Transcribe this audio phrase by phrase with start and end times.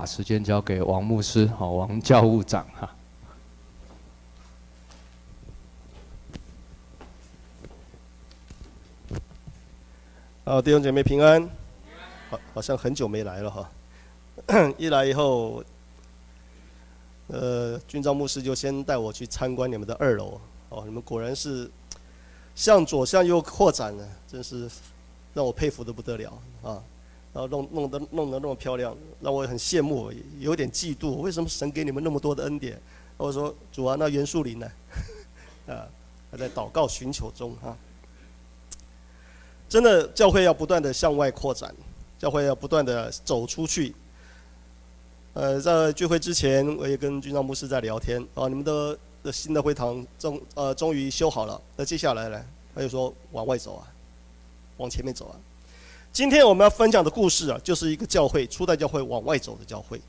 [0.00, 2.88] 把时间交给王牧师，好，王教务长哈。
[10.42, 11.46] 好，弟兄姐妹平安。
[12.30, 13.70] 好，好像很久没来了哈。
[14.78, 15.62] 一来以后，
[17.26, 20.40] 呃，军召牧师就先带我去参观你们的二楼。
[20.70, 21.70] 哦，你们果然是
[22.54, 24.66] 向左向右扩展呢，真是
[25.34, 26.82] 让我佩服的不得了啊！
[27.32, 31.16] 然后弄弄得弄得那么漂亮，让我很羡慕，有点嫉妒。
[31.16, 32.80] 为什么神给你们那么多的恩典？
[33.16, 34.70] 我说主啊，那袁树林呢？
[35.68, 35.86] 啊，
[36.30, 37.76] 还在祷告寻求中啊。
[39.68, 41.72] 真的，教会要不断的向外扩展，
[42.18, 43.94] 教会要不断的走出去。
[45.34, 52.44] 呃，在聚会之前，我也跟军长牧师在聊天啊，你们的的新的会堂终呃终于修好了，那接下来呢，
[52.74, 53.86] 他就说往外走啊，
[54.78, 55.38] 往前面走啊。
[56.12, 60.00] 今天我们要分享的故事啊，就是一个教会初代教会往外走的教会。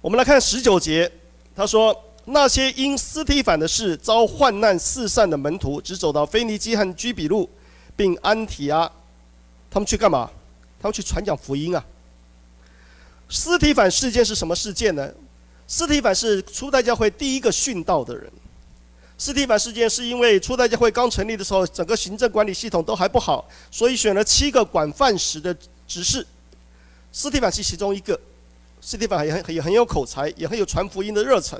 [0.00, 1.10] 我们来看十九节，
[1.54, 2.04] 他说。
[2.24, 7.50] 那些因斯提反的事遭患难四散的门徒，只走到腓尼基和居比路，
[7.96, 8.88] 并安提阿。
[9.68, 10.30] 他们去干嘛？
[10.80, 11.84] 他们去传讲福音啊。
[13.28, 15.12] 斯提反事件是什么事件呢？
[15.66, 18.32] 斯提反是初代教会第一个殉道的人。
[19.22, 25.56] 斯蒂凡事件是因为初代教会刚成立的时候，整个行政管理系统都还不好，所以选了七个管饭食的
[25.86, 26.26] 执事。
[27.12, 28.18] 斯蒂凡是其中一个。
[28.80, 31.56] 斯蒂凡也很也很有口才，也很有传福音的热忱。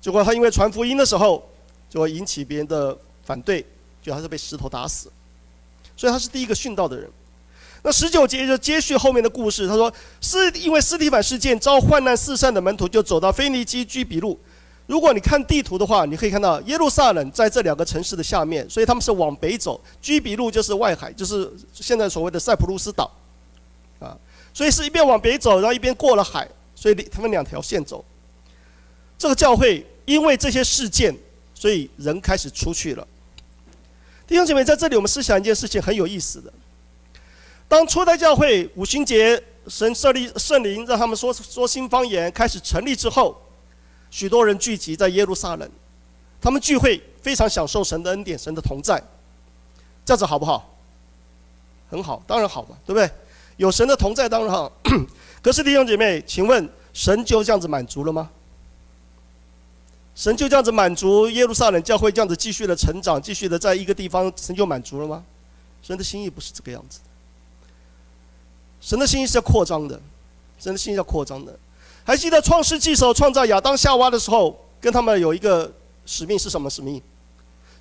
[0.00, 1.48] 结果他因为传福音的时候，
[1.88, 3.64] 就会引起别人的反对，
[4.02, 5.08] 就还是被石头打死。
[5.96, 7.08] 所以他是第一个殉道的人。
[7.84, 14.36] 那十九节就接续后面的故事，他说是因为斯蒂凡事件遭患难四散的门徒就走到腓尼基、居比路。
[14.86, 19.80] 如果你看地图的话，你可以看到耶路撒冷在这两个城市的下面，所以他们是往北走。
[20.00, 23.10] 居比路就是外海，就是现在所谓的塞浦路斯岛，
[23.98, 24.16] 啊，
[24.54, 28.04] 所以是一边往北走，然后一边过了海，所以他们两条线走。
[29.18, 29.86] 这个教会。
[30.06, 31.12] 因为这些事件，
[31.52, 33.04] 所以人开始出去了。
[34.24, 36.52] 弟兄姐妹，在这里我们思想一件事情很有意思的。
[37.66, 43.36] 当初代教会五旬节神设立圣灵，让他们说说新方言开始成立之后，
[44.16, 45.70] 许多人聚集在耶路撒冷，
[46.40, 48.98] 他们聚会非常享受神的恩典、神的同在，
[50.06, 50.74] 这样子好不好？
[51.90, 53.10] 很好，当然好嘛，对不对？
[53.58, 54.72] 有神的同在当然好。
[55.42, 58.30] 可是弟兄姐妹，请问神就这样子满足了吗？
[60.14, 65.22] 神就这样子满足耶路撒冷教会，这样子继续的成长，继续的在一个地方，神就满足了吗？
[65.82, 67.00] 神的心意不是这个样子。
[68.80, 70.00] 神的心意是要扩张的，
[70.58, 71.54] 神的心意要扩张的。
[72.06, 75.70] 还记得创世纪时候创造亚当夏娃的时候，跟他们有一个
[76.06, 77.02] 使命是什么使命？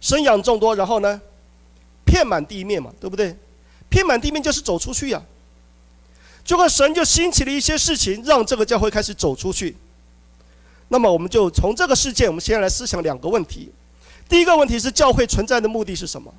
[0.02, 1.22] 生养众多，然后呢，
[2.04, 3.38] 遍满地面嘛，对不对？
[3.88, 6.44] 遍满地面就是走出去呀、啊。
[6.44, 9.78] 结果神就兴起了一些事情，让这个教会开始走出去。
[10.88, 13.72] 那么我们就从这个事件，我们先来思想两个问题。
[14.28, 16.34] 第一个问题是教会存在的目的是什么？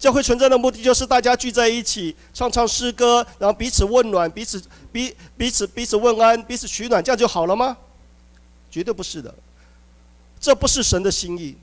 [0.00, 7.76] 教会存在的目的就是大家聚在一起唱唱诗歌，然后彼此温暖，彼此彼彼此彼此问安，彼此取暖，这样就好了吗？
[8.70, 9.32] 绝对不是的，
[10.40, 11.54] 这不是神的心意。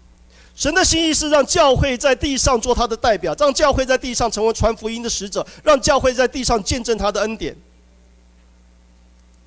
[0.56, 7.56] 神的心意是让教会在地上做他的代表，让教会在地上成为传福音的使者，让教会在地上见证他的恩典。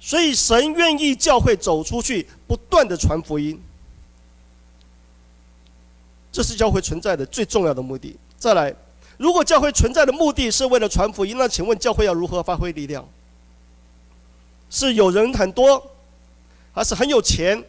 [0.01, 3.61] 所以，神愿意教会走出去，不断的传福音，
[6.33, 8.17] 这是教会存在的最重要的目的。
[8.39, 8.75] 再来，
[9.17, 13.07] 如果教会存在的目的是为了传福音，那请问教会要如何发挥力量？
[14.71, 15.85] 是有人很多，
[16.73, 17.63] 还是很有钱，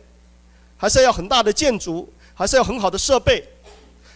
[0.77, 3.43] 还是要很大的建筑，还是要很好的设备？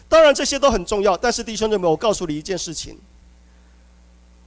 [0.07, 2.95] 当然这些都很重要，但是弟兄姊妹，我告诉你一件事情。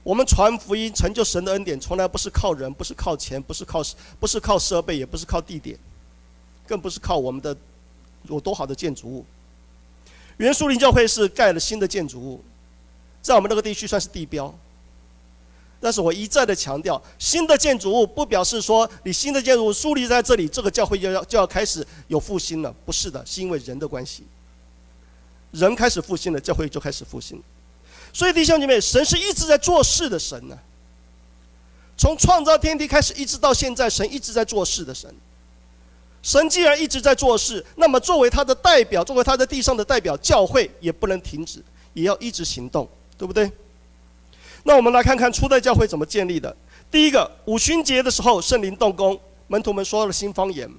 [0.01, 3.83] 我们传福音、成就神的恩典，从来不是靠人，不是靠钱，不是靠
[4.17, 5.77] 不是靠设备，也不是靠地点，
[6.65, 7.55] 更不是靠我们的
[8.23, 9.25] 有多好的建筑物。
[10.39, 12.41] 原树林教会是盖了新的建筑物，
[13.21, 14.53] 在我们那个地区算是地标。
[15.81, 24.23] 但是我一再的强调，新的建筑物不表示说你新的建筑物树立在这里，这个教会就要就要开始有复兴了，不是的，是因为人的关系，
[25.51, 27.41] 人开始复兴了，教会就开始复兴。
[28.13, 30.57] 所以弟兄姐妹，神是一直在做事的神呢、
[31.97, 35.13] 从创造天地开始，一直到现在，神一直在做事的神。
[36.21, 41.63] 神既然一直在做事，那么作为他的代表，作为他在地上的代表，教会也不能停止，
[41.93, 42.87] 也要一直行动，
[43.17, 43.49] 对不对？
[44.63, 46.55] 那我们来看看初代教会怎么建立的。
[46.91, 50.69] 第一个，五旬节的时候，圣灵动工，门徒们说了新方言。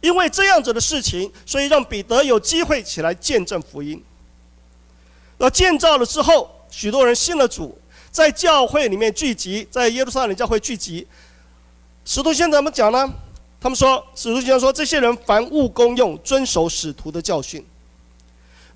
[0.00, 4.02] 因为这样子的事情，所以让彼得有机会起来见证福音。
[5.38, 7.76] 那建造了之后，许多人信了主。
[8.10, 11.06] 在教会里面聚集，在耶路撒冷教会聚集。
[12.04, 13.12] 使徒行传怎么讲呢？
[13.60, 17.64] 他们说，使徒行传说，这些人凡物公用，遵守使徒的教训。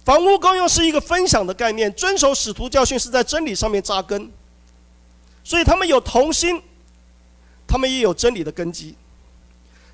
[0.04, 4.28] 凡物公用是一个分享的概念，遵守使徒教训是在真理上面扎根。
[5.44, 6.60] 所以他们有同心，
[7.66, 8.96] 他们也有真理的根基。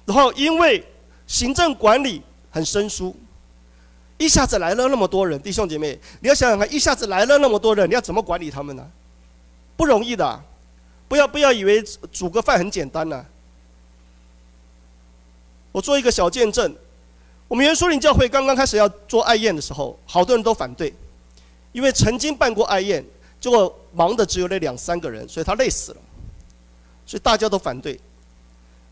[0.06, 0.82] 然后因为
[1.26, 3.14] 行政管理很生疏，
[4.17, 8.90] 一下子来了那么多人，弟兄姐妹，你要想想看，一下子来了那么多人，你要怎么管理他们呢？
[9.76, 10.43] 不容易的，
[11.06, 13.26] 不要不要以为煮个饭很简单呢。
[15.78, 16.75] 我做一个小见证，
[17.46, 20.92] 我们原书林教会刚刚开始要做爱宴的时候，好多人都反对，
[21.70, 23.04] 因为曾经办过爱宴，
[23.40, 25.98] 结果忙的只有那两三个人，所以他累死了，
[27.06, 27.92] 所以大家都反对。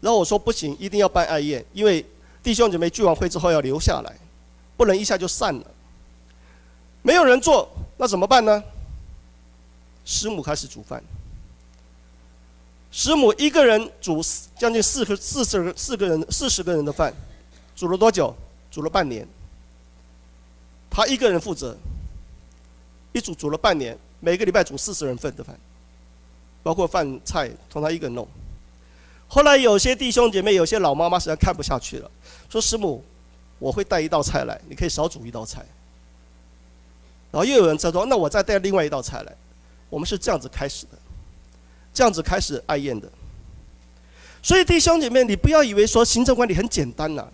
[0.01, 2.07] 然后我说不行，一定要办爱宴，因为
[2.41, 4.17] 弟兄姐妹聚完会之后要留下来，
[4.77, 5.67] 不能一下就散了。
[7.03, 8.63] 没有人做，那怎么办呢？
[10.05, 11.03] 师母开始煮饭。
[12.91, 14.23] 师母一个人煮
[14.57, 17.13] 将近四个四十四个人四十个人的饭，
[17.75, 18.35] 煮了多久？
[18.71, 19.27] 煮了半年。
[20.91, 21.77] 他一个人负责，
[23.13, 25.59] 一煮煮了半年，每个礼拜煮四十人份的饭，
[26.63, 28.27] 包括饭菜，从他一个人弄。
[29.29, 32.11] 后来有些弟兄姐妹，有些老妈妈实在看不下去了，
[32.49, 33.05] 说：“师母，
[33.59, 35.67] 我会带一道菜来，你可以少煮一道菜。”
[37.31, 39.37] 然后又有人在说：“那我再带另外一道菜来。”
[39.91, 40.93] 我们是这样子开始的。
[41.97, 43.11] 这样子开始爱宴的，
[44.43, 47.29] 所以弟兄姐妹，你不要以为说行政管理很简单呐、啊。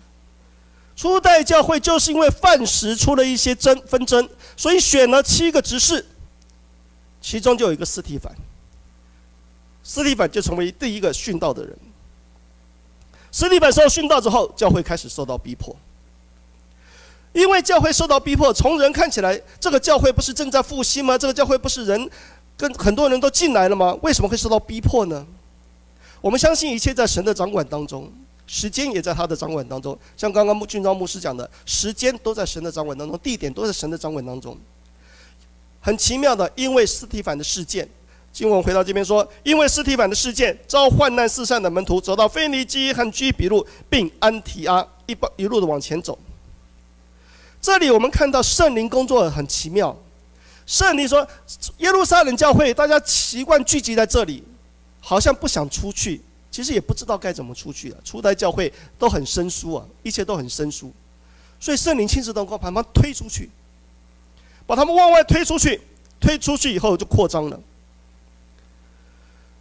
[0.95, 6.05] 初代教会就是因为饭食出了一些争纷争，所以选了七个执事，
[7.19, 8.33] 其中就有一个斯提凡。
[9.83, 11.77] 斯提反就成为第一个殉道的人。
[13.33, 15.75] 斯提反受殉道之后，教会开始受到逼迫。
[17.33, 21.17] 因为教会受到逼迫，从人看起来，这个教会不是正在复兴吗？
[21.17, 22.09] 这个教会不是人。
[22.57, 23.97] 跟很多人都进来了吗？
[24.01, 25.25] 为什么会受到逼迫呢？
[26.21, 28.09] 我们相信一切在神的掌管当中，
[28.47, 29.97] 时间也在他的掌管当中。
[30.15, 34.57] 像刚刚俊昭牧师讲的，时间都在神的掌管当中，地点都在神的掌管当中。
[35.81, 37.85] 很奇妙的，因为斯提反的事件，
[38.31, 46.17] 经文回到这边说，因为斯提反的事件，遭患难四散的门徒走到腓尼基和居比路，并安提阿，一一路的往前走。
[47.61, 49.97] 这里我们看到圣灵工作很奇妙。
[50.65, 51.27] 圣灵说
[51.79, 54.43] ：“耶路撒冷教会，大家习惯聚集在这里，
[54.99, 56.21] 好像不想出去。
[56.49, 57.97] 其实也不知道该怎么出去了。
[58.03, 60.93] 初代教会都很生疏啊，一切都很生疏。
[61.59, 63.49] 所以圣灵亲自动工，把他们推出去，
[64.67, 65.81] 把他们往外推出去。
[66.19, 67.59] 推出去以后就扩张了。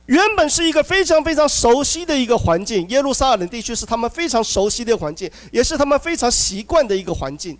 [0.06, 7.58] 原本是一个非常非常熟悉的一个环境，耶路撒冷地区是他们非常熟悉的环境，也是他们非常习惯的一个环境。”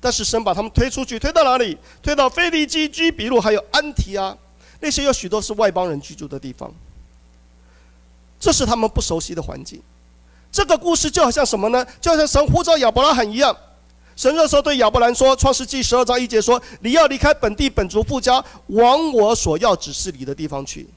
[0.00, 1.76] 但是神把他们推出去，推到哪里？
[2.02, 4.36] 推到腓尼基、居比路，还有安提阿，
[4.80, 6.72] 那些有许多是外邦人居住的地方。
[8.38, 9.82] 这是他们不熟悉的环境。
[10.52, 11.84] 这个故事就好像什么呢？
[12.00, 13.56] 就好像神呼召亚伯拉罕一样。
[14.14, 20.88] 神那时候对亚伯兰说，《创世纪》十二章一节说：“你要离开本地本族父家，往我所要指示你的地方去。”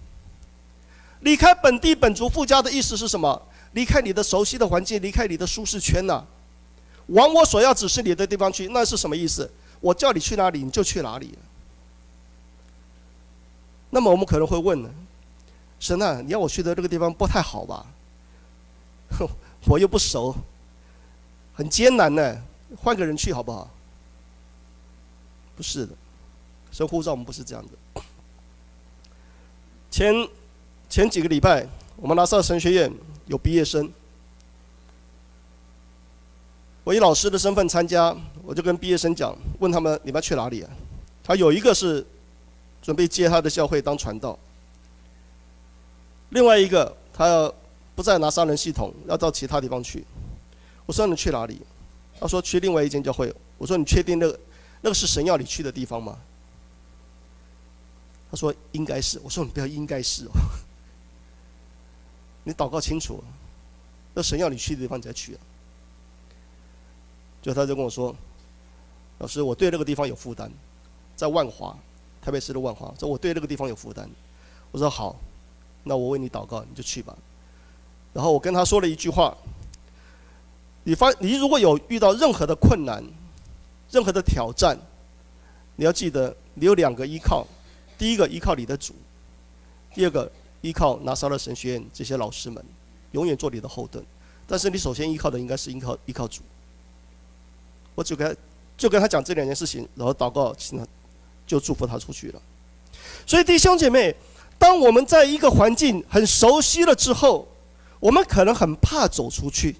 [1.21, 3.39] 离开本地本族父家的意思是什么？
[3.73, 6.25] 离开你的熟悉的环境，离开你的舒适圈呐、啊。
[7.11, 9.49] 往我所要指示你的地方去，那是什么意思？
[9.79, 11.37] 我叫你去哪里，你就去哪里。
[13.89, 14.89] 那么我们可能会问，
[15.79, 17.85] 神啊，你要我去的这个地方不太好吧？
[19.67, 20.33] 我又不熟，
[21.53, 22.41] 很艰难呢，
[22.77, 23.69] 换个人去好不好？
[25.55, 25.93] 不是的，
[26.71, 28.01] 神呼召我们不是这样的。
[29.91, 30.13] 前
[30.89, 32.91] 前几个礼拜，我们拿撒勒神学院
[33.25, 33.91] 有毕业生。
[36.91, 40.69] 我以老师的身份参加，我就跟毕业生讲，问他们你们去哪里啊？
[41.23, 42.05] 他有一个是
[42.81, 44.37] 准备接他的教会当传道，
[46.31, 47.55] 另外一个他要
[47.95, 50.05] 不再拿撒勒系统，要到其他地方去。
[50.85, 51.61] 我说你去哪里？
[52.19, 53.33] 他说去另外一间教会。
[53.57, 54.37] 我说你确定那个
[54.81, 56.17] 那个是神要你去的地方吗？
[58.29, 59.17] 他说应该是。
[59.23, 60.31] 我说你不要应该是哦，
[62.43, 63.23] 你祷告清楚，
[64.13, 65.39] 那神要你去的地方你再去啊。
[67.41, 68.15] 就他就跟我说
[69.17, 70.51] ：“老师，我对那个地方有负担，
[71.15, 71.75] 在万华，
[72.21, 72.93] 台北市的万华。
[72.99, 74.09] 说我对那个地方有负担。”
[74.71, 75.15] 我说：“好，
[75.83, 77.17] 那我为你祷告，你就去吧。”
[78.13, 79.35] 然后我跟他说了一句话
[80.85, 83.03] ：“你发，你如果有遇到任何的困难、
[83.89, 84.77] 任何的挑战，
[85.77, 87.47] 你要记得，你有两个依靠：
[87.97, 88.93] 第一个依靠你的主，
[89.95, 90.31] 第二个
[90.61, 92.63] 依靠拿撒勒神学院这些老师们，
[93.13, 94.05] 永远做你的后盾。
[94.45, 96.43] 但是你首先依靠的应该是依靠依靠主。”
[97.95, 98.35] 我就跟他
[98.77, 100.55] 就跟他讲这两件事情，然后祷告，
[101.45, 102.41] 就祝福他出去了。
[103.25, 104.15] 所以弟兄姐妹，
[104.57, 107.47] 当我们在一个环境很熟悉了之后，
[107.99, 109.75] 我们可能很怕走出去，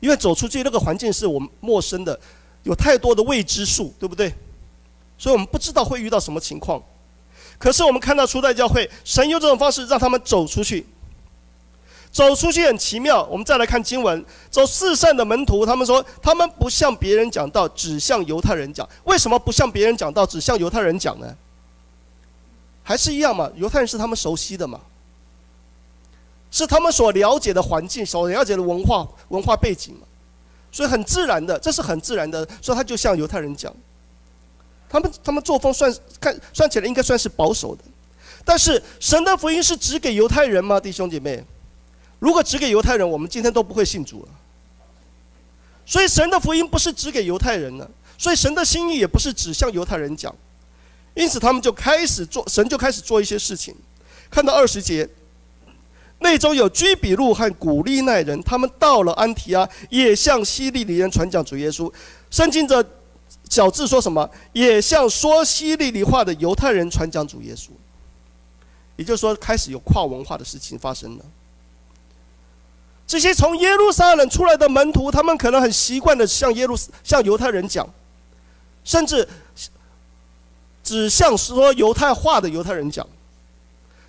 [0.00, 2.18] 因为走出去那个环境是我们陌生的，
[2.62, 4.32] 有太多的未知数，对不对？
[5.18, 6.82] 所以我们不知道会遇到什么情况。
[7.58, 10.86] 可是我们看到初代教会，神用这种方式让他们走出去。
[12.16, 13.22] 走出去很奇妙。
[13.24, 18.88] 我们再来看经文，走四散的门徒，他们说他们不向别人讲道，只向犹太人讲。
[19.04, 21.36] 为什么不向别人讲道，只向犹太人讲呢？
[22.82, 24.80] 还是一样嘛，犹太人是他们熟悉的嘛，
[26.50, 30.06] 是他们所了解的环境，所了解的文化文化背景嘛，
[30.72, 33.70] 所以很自然的，这是很自然的，所以他就向犹太人讲。
[34.88, 37.82] 他们他们作风算看算起来应该算是保守的，
[38.42, 40.80] 但是神的福音是只给犹太人吗？
[40.80, 41.44] 弟兄姐妹？
[42.26, 44.28] 如果只给犹太人，我们今天都不会信主了。
[45.84, 50.34] 所以神的福音不是只给犹太人的，所以神的心意也不是只向犹太人讲。
[51.14, 53.72] 因此他们就开始做，神就开始做一些事情。
[54.28, 55.08] 看到二十节，
[56.18, 61.88] 内中有居比路和古利奈人，他们到了安提阿，也向希利尼人传讲主耶稣。
[62.28, 62.84] 圣经的
[63.48, 64.28] 小字说什么？
[64.52, 67.68] 也向说希利尼话的犹太人传讲主耶稣。
[68.96, 71.24] 也就是说，开始有跨文化的事情发生了。
[73.06, 77.88] 这些从耶路撒冷出来的门徒，他们可能很习惯的向耶路向犹太人讲，
[78.82, 79.26] 甚至
[80.82, 83.06] 只向说犹太话的犹太人讲。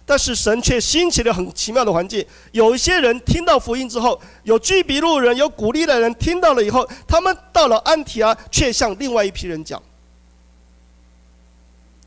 [0.04, 9.84] 但是神却兴起了很奇妙的环境，有一些人听到福音之后，有居比路人、有古利奈人听到了以后，他们到了安提阿，却向另外一批人讲，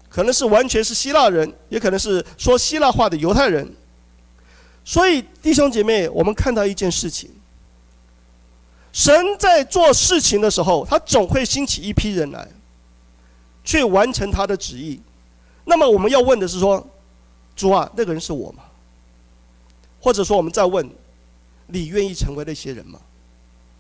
[0.09, 3.71] 可能是完全是希腊人，也可能是说希腊话的犹太人。
[4.85, 7.31] 所以，弟兄姐妹，我们看到一件事情：
[8.93, 12.49] 神在做事情的时候，他总会兴起一批人来，
[13.63, 15.01] 去完成他的旨意。
[15.65, 16.85] 那么，我们要问的是说，
[17.55, 18.65] 主啊，那个人是我吗？
[20.01, 20.91] 或者说，我们再问，
[21.67, 22.99] 你愿意成为那些人吗？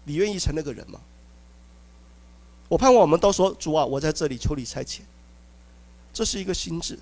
[0.04, 1.00] 你愿意成那个人吗？
[2.68, 5.00] 我盼望我们都说，主啊，我在这里，求你差遣。
[6.12, 6.96] 这是一个心智。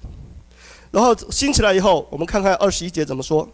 [0.90, 3.47] 然后兴起来以后，我们看看二十一节怎么说。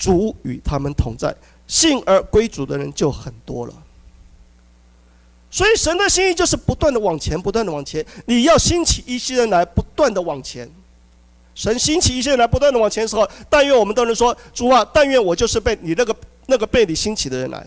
[0.00, 1.32] 主与他们同在，
[1.66, 3.74] 信而归主的人就很多了。
[5.50, 8.04] 所以神的心意就是不断的往前，不断的往前。
[8.26, 10.68] 你要兴起一些人来，不断的往前。
[11.54, 16.16] 神兴起一些人来，不断的往前的时候，但愿我们都能说：主啊，但愿我就是被你那个
[16.46, 17.66] 那个被你兴起的人来。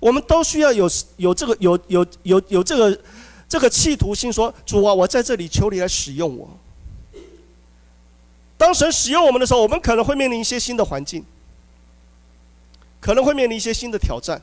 [0.00, 2.98] 我们都需要有有这个有有有有这个
[3.48, 6.48] 这个企图心，说：主啊，我在这里求你来使用我。
[8.60, 11.24] 当神使用我们的时候，我们可能会面临一些新的环境，
[13.00, 14.38] 可能会面临一些新的挑战。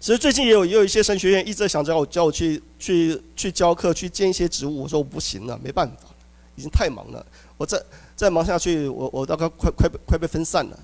[0.00, 6.08] 其实最近也有也有一些神学院一直在想叫我叫我去去去教课去兼一些职务，我说我不行了，没办法，
[6.54, 7.26] 已经太忙了。
[7.58, 7.78] 我再
[8.16, 10.78] 再忙下去，我我大概快快快被分散了。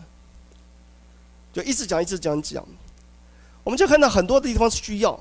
[1.55, 2.63] 就一直讲一直讲讲，
[3.65, 5.19] 我们就看到很多地方需要，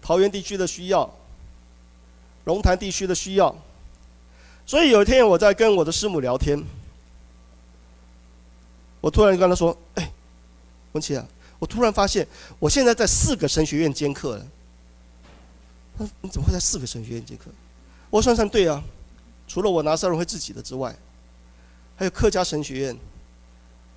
[0.00, 1.12] 桃园地区的需要。
[2.44, 3.54] 龙潭地区的需要，
[4.66, 6.62] 所以有一天我在跟我的师母聊天，
[9.00, 10.12] 我突然跟她说：“哎，
[10.92, 11.26] 文琪啊，
[11.58, 12.26] 我突然发现
[12.58, 14.46] 我现在在四个神学院兼课了。”
[15.96, 17.44] 他说：“你怎么会在四个神学院兼课？”
[18.10, 18.82] 我算算对啊，
[19.48, 20.94] 除了我拿撒勒会自己的之外，
[21.96, 22.98] 还有客家神学院，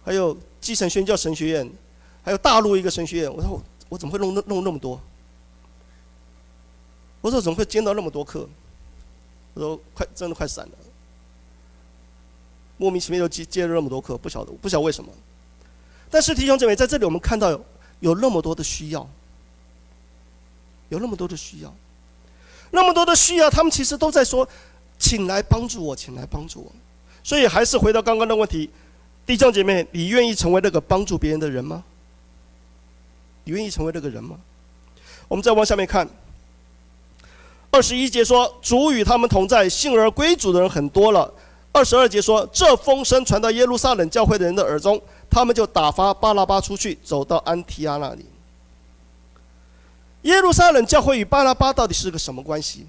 [0.05, 1.69] 还有基层宣教神学院，
[2.23, 3.33] 还有大陆一个神学院。
[3.33, 5.01] 我说我我怎么会弄弄弄那么多？
[7.27, 8.47] 我说怎么会兼到那么多课？
[9.53, 10.71] 我说快真的快散了，
[12.77, 15.11] 莫名其妙就接接了那么多课，不晓得不晓得为什么。
[16.09, 17.65] 但是弟兄姐妹在这里，我们看到有
[17.99, 19.05] 有那么多的需要，
[20.87, 21.73] 有那么多的需要，
[22.71, 24.47] 那么多的需要，他们其实都在说，
[24.97, 26.71] 请来帮助我，请来帮助我。
[27.25, 28.69] 所以还是回到刚刚的问题，
[29.25, 31.83] 弟兄姐妹，你愿意成为那个帮助别人的人吗？
[33.43, 34.39] 你愿意成为那个人吗？
[35.27, 36.07] 我们再往下面看。
[37.69, 41.31] 二十一节说，主与他们同在，信而归主的人很多了。
[41.71, 48.25] 二十二节说，这风声传到耶路撒冷教会的人的耳中，他们就打发巴拉巴出去，走到安提阿那里。
[50.23, 52.87] 耶路撒冷教会与巴拉巴到底是个什么关系？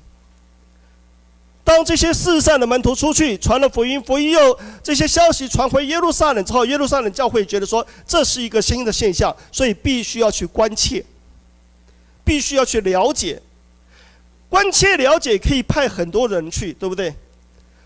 [1.63, 11.05] 当这些四散的门徒出去传了福音，福音又这些消息传回耶路撒冷之后，耶路撒冷教会觉得说这是一个新的现象，所以必须要去关切，
[12.25, 13.43] 必须要去了解。
[14.49, 17.15] 关切了解可以派很多人去，对不对？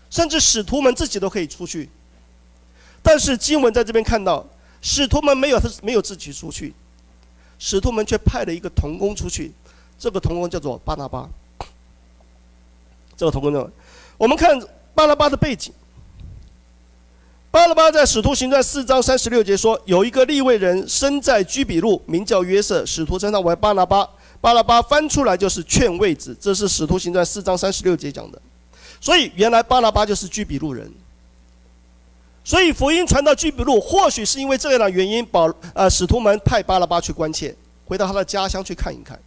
[0.09, 1.89] 甚至使徒们自己都可以出去。
[3.01, 4.45] 但是经文在这边看到，
[4.81, 6.73] 使徒们没有他没有自己出去，
[7.59, 9.51] 使徒们却派了一个同工出去，
[9.99, 11.27] 这个同工叫做巴拿巴。
[13.17, 13.69] 这个同工呢，
[14.17, 14.59] 我们看
[14.95, 15.73] 巴拿巴的背景。
[17.51, 24.09] 巴拿巴在《使徒行传》四章三十六节说，有一个利未人生在居比路，名叫约瑟，使徒称他为巴拿巴。
[24.43, 28.37] 巴拉巴翻出来就是劝慰子，这是《使徒行传》四章三十六节讲的。
[28.99, 30.91] 所以原来巴拉巴就是居比路人。
[32.43, 39.17] 所以福音传到居比路，或许是因为这样的原因，保呃使徒们派巴拉巴去关切，回到他的家乡去看一看。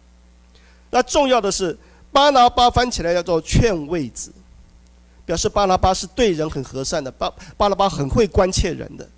[0.91, 1.75] 那重要的是，
[2.11, 4.31] 巴拉巴翻起来叫做劝慰子，
[5.25, 9.09] 表示巴拉巴是对人很和善的，巴巴拉巴很会关切人的。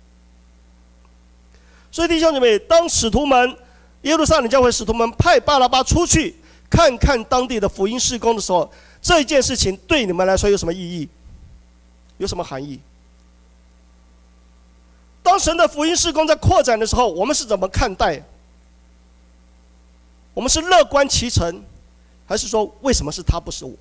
[1.92, 3.54] 所以弟兄姐妹，当使徒们
[4.02, 6.34] 耶路撒冷教会使徒们派巴拿巴出去
[6.70, 8.70] 看看当地的福音事工的时候，
[9.02, 11.08] 这件事情对你们来说有什么意义？
[12.18, 12.80] 有什么含义？
[15.22, 18.22] 当神的福音事工在扩展的时候，我们是怎么看待？
[20.32, 21.62] 我们是乐观其成，
[22.26, 23.74] 还是说为什么是他不是我？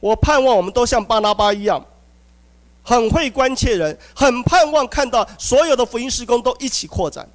[0.00, 1.84] 我盼望我们都像巴拿巴一样，
[2.82, 7.28] 很会关切人，很盼望看到所有的福音事工都一起扩展。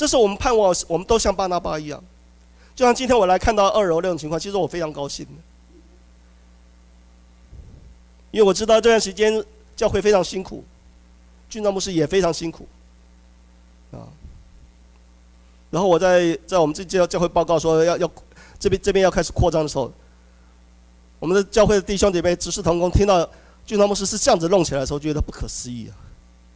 [0.00, 2.02] 这是我们盼望，我们都像巴拿巴一样。
[2.74, 5.26] 就像今天我来看到二楼那种情况，其实我非常高兴。
[8.30, 9.44] 因为我知道这段时间
[9.76, 10.64] 教会非常辛苦，
[11.50, 12.66] 俊章牧师也非常辛苦，
[13.92, 14.08] 啊。
[15.68, 18.10] 然后我在在我们这教教会报告说要要
[18.58, 19.92] 这边这边要开始扩张的时候，
[21.18, 23.28] 我们的教会的弟兄姐妹、执事同工听到
[23.66, 25.90] 俊章牧师是这样子弄起来的时候，觉得不可思议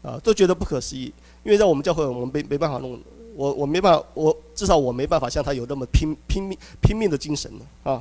[0.02, 2.98] 啊，啊，都觉得不可思议，因为在我们教会我们没没办法弄，
[3.34, 7.50] 我我没办法，我至少我没办法像他有那么拼拼命拼命的精神
[7.82, 8.00] 啊。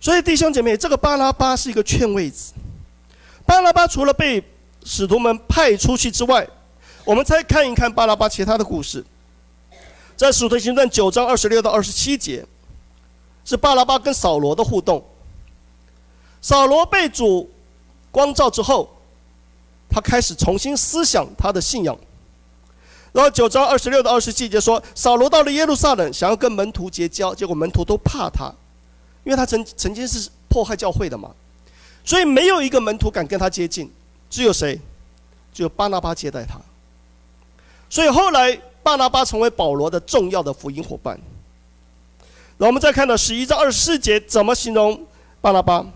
[0.00, 2.52] 所以弟兄姐妹，这个巴拉巴是一个劝慰子。
[3.46, 4.42] 巴拉巴除了被
[4.84, 6.48] 使徒们派出去之外，
[7.04, 9.04] 我们再看一看巴拉巴其他的故事。
[10.16, 12.44] 在《使徒行传》九章二十六到二十七节，
[13.44, 15.04] 是巴拉巴跟扫罗的互动。
[16.40, 17.50] 扫罗被主
[18.10, 18.88] 光照之后，
[19.88, 21.96] 他开始重新思想他的信仰。
[23.12, 28.52] 然后九章二十六到二十七节说，扫罗到了耶路撒冷，想要跟门徒结交，结果门徒都怕他。
[29.24, 31.30] 因为他曾曾经是迫害教会的嘛，
[32.04, 33.92] 所以没有一个门徒敢跟他接近，
[34.28, 34.80] 只有谁？
[35.52, 36.58] 只有巴拿巴接待他。
[37.88, 41.14] 所以后来巴拿巴成为保罗的重要的福音伙伴。
[42.58, 45.06] 然后我们再看到十一章二十四节怎么形容
[45.40, 45.86] 巴拿巴？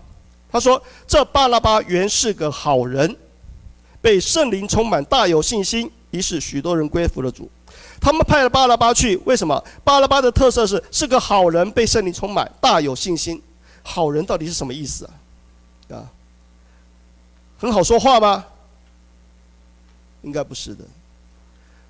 [0.53, 3.17] 他说：“这巴拿巴原是个好人，
[4.01, 7.51] 被圣灵充满，大有信心，于是许多人归服了主。”
[8.01, 9.63] 他们派了巴拉巴去，为什么？
[9.83, 13.43] 巴拉巴的特色是是个好人，被圣灵充满，大有信心。
[13.83, 15.97] 好人到底是什么意思啊？
[15.97, 16.11] 啊，
[17.59, 18.45] 很好说话吗？
[20.23, 20.85] 应该不是的，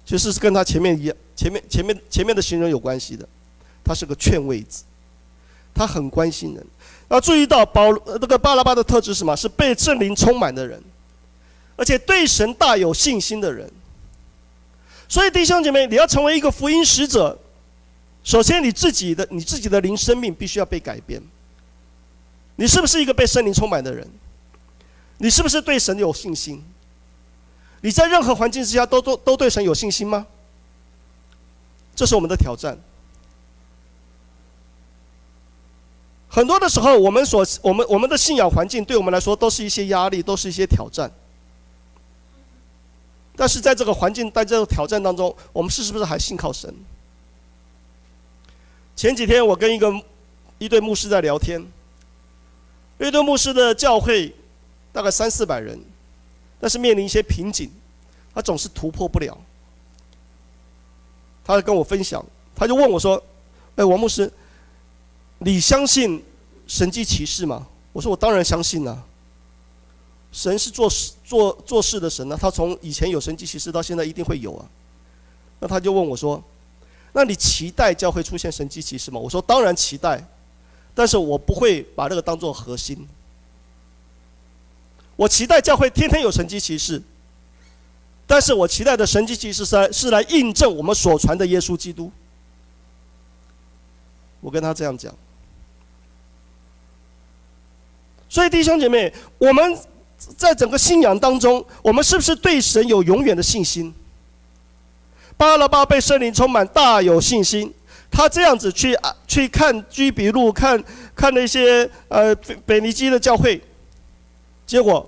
[0.04, 3.26] 其实是跟他前面一样，前面前面前面的形容有关系的。
[3.82, 4.84] 他是个劝慰子，
[5.74, 6.66] 他很关心人。
[7.08, 9.34] 要注意到保这个巴拉巴的特质是什么？
[9.34, 10.82] 是被圣灵充满的人，
[11.76, 13.70] 而且对神大有信心的人。
[15.08, 17.38] 所以弟兄姐妹，你要成为一个福音使者，
[18.24, 21.22] 首先你自己的你自己的灵生命必须要被改变。
[22.56, 24.08] 你是不是一个被圣灵充满的人？
[25.18, 26.62] 你是不是对神有信心？
[27.82, 30.26] 你在任何环境之下都都都对神有信心吗？
[31.94, 32.76] 这是我们的挑战。
[36.28, 41.10] 很多的时候，我们所我们我们的信仰环境对我们来说都是一些压力，都是一些挑战。
[43.36, 46.74] 但是在这个环境，在这个挑战当中，我们是是不是还信靠神？
[48.96, 49.92] 前几天我跟一个
[50.58, 51.60] 一对牧师在聊天，
[52.98, 54.34] 一对牧师的教会
[54.90, 55.78] 大概三四百人，
[56.58, 57.70] 但是面临一些瓶颈，
[58.34, 59.36] 他总是突破不了。
[61.44, 63.22] 他跟我分享，他就问我说
[63.76, 64.32] ：“哎，王牧师，
[65.38, 66.24] 你相信
[66.66, 69.04] 神迹奇事吗？”我说：“我当然相信了。”
[70.36, 74.68] 神是做事做做事的神呢，他从以前有神迹奇事到现在一定会有啊。
[75.60, 76.44] 那他就问我说
[77.14, 80.22] ：“那你期待教会出现神迹奇事吗？”我说：“当然期待，
[80.94, 83.08] 但是我不会把这个当做核心。
[85.16, 87.02] 我期待教会天天有神迹奇事，
[88.26, 92.12] 但是我期待的神迹奇事是是来印证我们所传的耶稣基督。”
[94.42, 95.14] 我跟他这样讲。
[98.28, 99.78] 所以弟兄姐妹，我们。
[100.36, 103.94] 在整个信仰当中，我们是不是对神有永远的信心？
[105.36, 107.72] 巴拿巴被圣灵充满，大有信心。
[108.10, 110.82] 他这样子去啊去看居比路，看
[111.14, 113.60] 看那些呃北尼基的教会，
[114.66, 115.06] 结果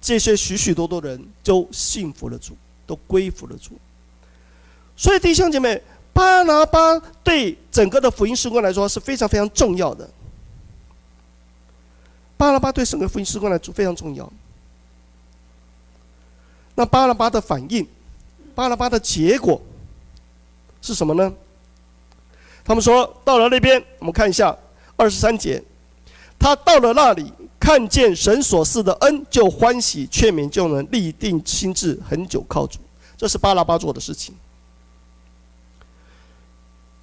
[0.00, 3.72] 这些许许多多人都信服了主，都归服了主。
[4.96, 5.82] 所以弟兄姐妹，
[6.14, 10.08] 巴拿巴对整个的福音事工来说是非常非常重要的。
[12.38, 14.32] 巴拿巴对整个福音事工来说非常重要。
[16.76, 17.84] 那巴拉巴的反应，
[18.54, 19.60] 巴拉巴的结果
[20.82, 21.32] 是什么呢？
[22.62, 24.54] 他们说到了那边，我们看一下
[24.94, 25.62] 二十三节，
[26.38, 32.78] 他到了那里，看见神所赐的恩，就欢喜，劝勉就能立定心志，恒久靠主。
[33.16, 34.34] 这是巴拉巴做的事情。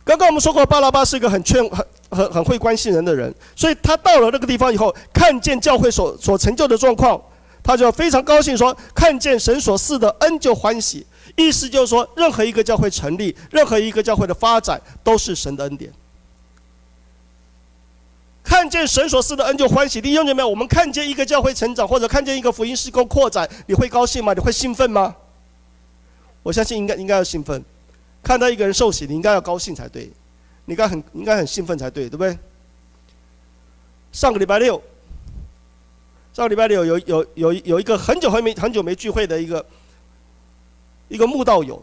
[0.04, 7.20] 刚刚我们说过，巴拉巴是一个很劝、很很很会关心人的人，所以他到了那个地方以后，看见教会所所成就的状况。
[7.64, 15.92] 他就非常高兴，说：“看见神所赐的恩就欢喜。”意思就是说，任何一个教会成立，任何一个教会的发展，都是神的恩典。
[18.44, 20.02] 看见神所赐的恩就欢喜。
[20.02, 24.34] 弟兄姐妹，我们看见一个教会成长，或者看见一个福音事工扩展，你会高兴吗？
[24.34, 25.16] 你会兴奋吗？
[26.44, 27.64] 我相信应该应该要兴奋。
[28.22, 30.12] 看到一个人受洗，你应该要高兴才对，
[30.66, 32.38] 你应该很应该很兴奋才对，对不对？
[34.12, 34.80] 上个礼拜六。
[36.34, 39.64] 上礼拜六有有有有一个很久很没很久没聚会的一个
[41.08, 41.82] 一个慕道友，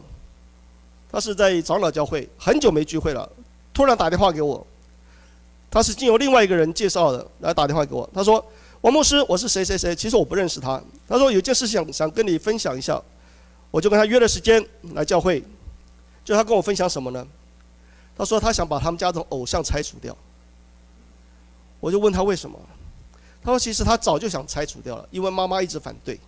[1.09, 3.27] 他是在长老教会很久没聚会了，
[3.73, 4.65] 突然打电话给我，
[5.69, 8.45] 他是经由另外一个人介绍的来打电话给我，他说
[8.81, 13.01] ：“王牧师，我是谁谁谁，其实我不认识他。”他说：“有件事想想跟你分享一下。”
[13.71, 14.61] 我就跟他约了时间
[14.95, 15.41] 来教会，
[16.25, 17.25] 就他跟我分享什么呢？
[18.17, 20.13] 他说他想把他们家的偶像拆除掉。
[21.79, 22.59] 我就问他为什么？
[23.43, 26.19] 他说：“其实他早就想拆除掉了，因为妈妈一直反对。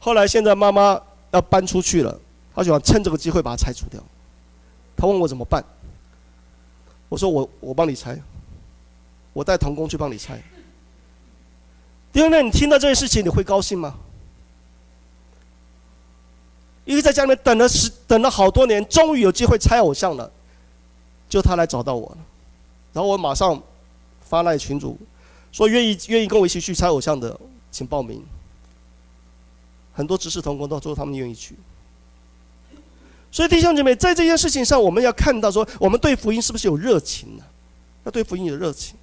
[0.00, 2.20] 后来现在妈妈要搬出去了，
[2.52, 4.02] 他就想趁这个机会把它拆除掉。
[4.96, 5.64] 他问我怎么办？
[7.08, 8.20] 我说我我帮你拆，
[9.32, 10.42] 我带童工去帮你拆。
[12.12, 13.94] 第二呢，你听到这件事情你会高兴吗？
[16.84, 20.28] 因为在家里面等了十等了好多年，终于有机会拆偶像了，
[21.28, 22.18] 就他来找到我了，
[22.92, 23.62] 然后我马上
[24.22, 24.98] 发那群主。”
[25.54, 27.38] 说愿意愿意跟我一起去猜偶像的，
[27.70, 28.20] 请报名。
[29.92, 31.54] 很多执事同工都说他们愿意去。
[33.30, 37.44] 所以弟兄姐妹，在这件事情上，我们要看到说，我们对福音是不是有热情呢？
[38.02, 38.96] 要对福音有热情。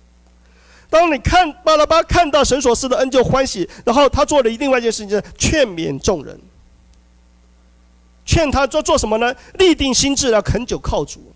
[0.89, 6.37] 当你看巴拉巴看到神所赐的恩就欢喜，然后他做了一另外一件事情，就是劝勉众人，
[8.25, 9.33] 劝他做做什么呢？
[9.53, 11.31] 立定心志，要恒久靠主。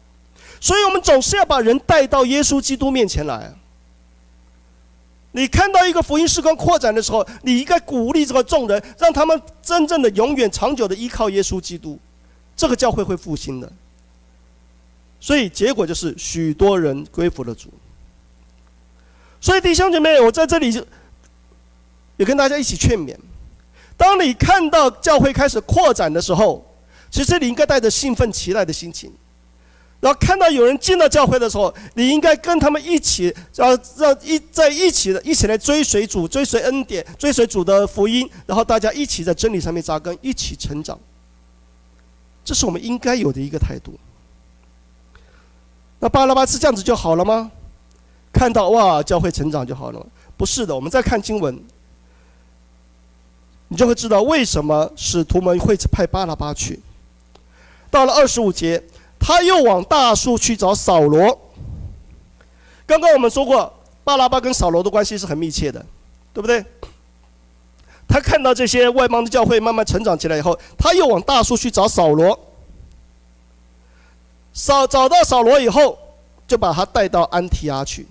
[0.60, 3.54] 所以我们总是要把人带到耶稣基督面前来。
[5.36, 12.00] 你看到一个福音事工扩展的时候，你应该鼓励这个众人，让他们真正的、永远、长久的依靠耶稣基督，
[12.56, 13.70] 这个教会会复兴的。
[15.20, 17.70] 所以结果就是许多人归服了主。
[19.42, 20.72] 所以弟兄姐妹，我在这里
[22.16, 23.14] 也跟大家一起劝勉：
[23.98, 26.66] 当你看到教会开始扩展的时候，
[27.12, 29.12] 其实你应该带着兴奋期待的心情。
[30.06, 40.96] 然后看到有人进到教会的时候，你应该跟他们一起，要让一在一起的，一起来追随主，追随恩典，追随主的福音，然后大家一起在真理上面扎根，一起成长。
[42.44, 43.98] 这是我们应该有的一个态度。
[45.98, 47.50] 那巴拉巴是这样子就好了吗？
[48.32, 50.06] 看到哇，教会成长就好了吗？
[50.38, 51.60] 不是的，我们再看经文，
[53.70, 56.80] 你就会知道为什么使徒们会派巴拉巴去。
[57.90, 58.84] 到了二十五节。
[59.28, 61.42] 他又往大树去找扫罗。
[62.86, 65.84] 刚刚我们说过，巴拉巴跟扫罗的关系是很密切的，
[66.32, 66.64] 对不对？
[68.08, 72.40] 他看到这些外邦的教会慢慢成长起来以后，他又往大树去找扫罗。
[74.54, 75.98] 扫找到扫罗以后，
[76.48, 78.06] 就把他带到安提阿去。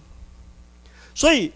[1.14, 1.52] 所以，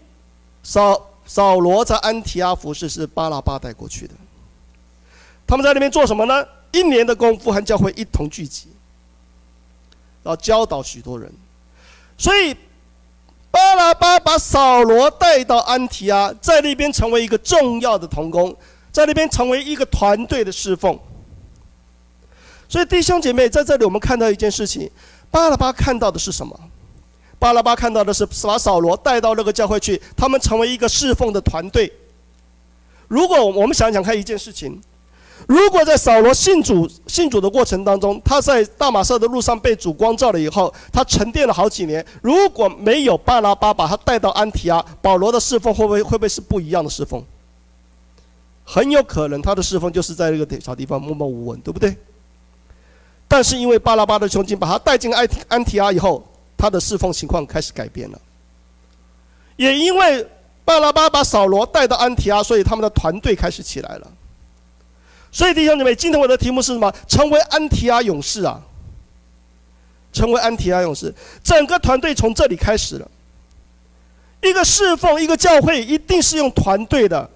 [0.63, 4.13] 扫扫罗在安提阿服侍是巴拉巴带过去的。
[5.45, 6.47] 他们在那边做什么呢？
[6.71, 8.69] 一年的功夫和教会一同聚集。
[10.23, 11.31] 要教导许多人，
[12.17, 12.55] 所以
[13.49, 18.55] 巴拉巴把扫罗带到安提阿，在那边成为一个重要的同工，
[18.91, 20.99] 在那边成为一个团队的侍奉。
[22.67, 24.91] 所以弟兄姐妹，在这里我们看到一件事情：
[25.31, 26.59] 巴拉巴看到的是什么？
[27.39, 31.91] 巴拉巴看到的是把扫罗带到那个教会去，他们成为一个侍奉的团队。
[33.07, 34.79] 如果我们想想看一件事情。
[35.47, 42.05] 如果在扫罗信主信主的过程当中，他在大马色的路上被主光照了以后，他沉淀了好几年。
[42.21, 47.23] 如果没有巴拉巴把他带到安提阿，保罗的侍奉会不会会不会是不一样的侍奉？
[48.63, 51.95] 很有可能他的侍奉就是在这个小地方默默无闻，对不对？
[53.27, 56.23] 但是因为巴拉巴的穷尽，把他带进安安提阿以后，
[56.55, 58.21] 他的侍奉情况开始改变了。
[59.55, 60.27] 也因为
[60.63, 64.07] 巴拉巴把扫罗带到安提阿，所以他们的团队开始起来了。
[65.31, 66.91] 所以弟兄姐妹，今天我的题目是什么？
[67.07, 68.61] 成为安提阿勇士啊！
[70.11, 71.13] 成为安提阿勇士，
[71.43, 73.07] 整个团队从这里开始了。
[74.41, 77.29] 一个侍奉，一个教会，一定是用团队的。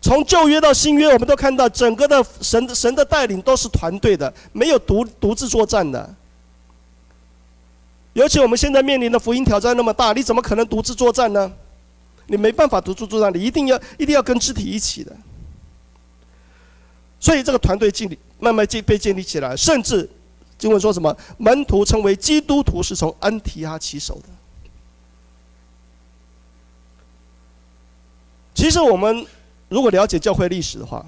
[0.00, 6.14] 从旧约到新约，我们都看到整个的神神的带领都是团队的，没有独独自作战的。
[8.14, 11.52] 尤其我们现在面临的福音挑战那么大，你怎么可能独自作战呢？
[12.28, 15.12] 你没办法独自作战，你一定要一定要跟肢体一起的。
[17.20, 20.08] 所以这个团队建立慢慢建被建立起来，甚至
[20.56, 24.28] 经文说什么门徒称为基督徒是从安提阿起手的。
[28.54, 29.26] 其实我们
[29.68, 31.04] 如果了解教会历史的话，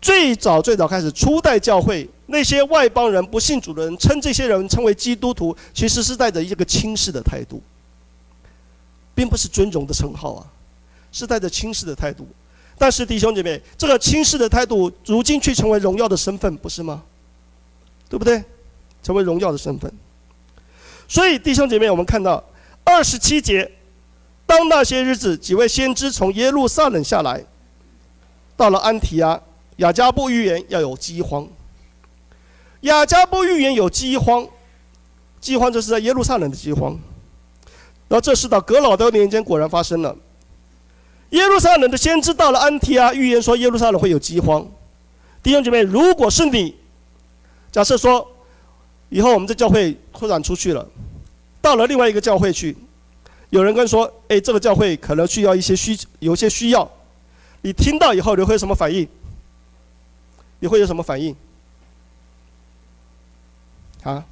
[0.00, 7.62] 最早最早开始初代教会那些外邦人不信主的人称这些人称为基督徒，其实是带着一个轻视的态度，
[9.14, 10.46] 并不是尊荣的称号啊，
[11.12, 12.26] 是带着轻视的态度。
[12.80, 17.02] 但是弟兄姐妹，这个轻视的态度，如今却成为荣耀的身份，不是吗？
[18.08, 18.42] 对不对？
[19.02, 19.92] 成为荣耀的身份。
[21.06, 22.42] 所以弟兄姐妹，我们看到
[22.82, 23.70] 二十七节，
[24.46, 27.44] 当那些日子，几位先知从耶路撒冷下来，
[28.56, 29.38] 到了安提阿，
[29.76, 31.46] 亚加布预言要有饥荒。
[32.80, 34.48] 亚加布预言有饥荒，
[35.38, 36.98] 饥荒就是在耶路撒冷的饥荒。
[38.08, 40.16] 然后这事到革老的年间果然发生了。
[41.30, 44.66] 耶路撒冷的先知到了安提阿，预言说耶路撒冷会有饥荒。
[45.42, 46.74] 弟兄姐妹，如果是你，
[47.72, 48.26] 假设说
[49.08, 50.86] 以后我们这教会扩展出去了，
[51.62, 52.76] 到了另外一个教会去，
[53.50, 56.90] 有人跟说：“哎，这个教会可能需要一些需，有些需要。”
[57.62, 59.06] 你听到以后你会有什么反应？
[60.58, 61.34] 你会有什么反应？
[64.02, 64.24] 啊？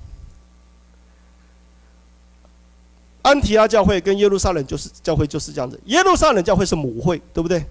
[3.28, 7.62] 安提阿教会跟耶路撒冷就是教会就是这样子，耶路撒冷教会是母会，对不对？